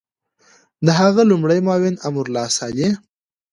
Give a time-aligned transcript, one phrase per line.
[0.85, 2.91] د هغه لومړی معاون امرالله صالح